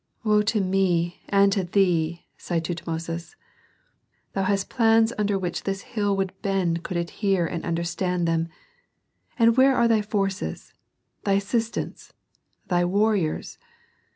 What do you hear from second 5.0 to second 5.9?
under which this